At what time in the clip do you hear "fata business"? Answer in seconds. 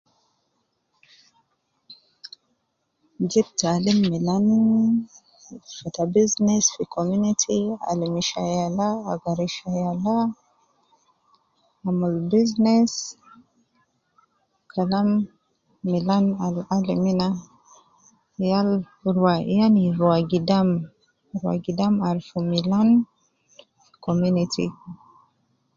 5.77-6.63